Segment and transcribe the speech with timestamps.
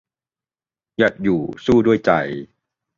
[0.97, 2.11] หยัดอยู่สู้ด้วยใจ